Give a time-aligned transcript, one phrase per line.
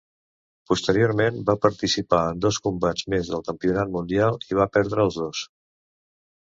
[0.69, 5.47] Posteriorment, va participar en dos combats més del campionat mundial i va perdre els dos.